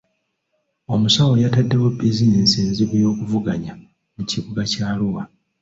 [0.93, 3.73] Omusawo yataddewo bizinensi enzibu y'okuvuganya
[4.15, 5.23] mu kibuga kya Arua.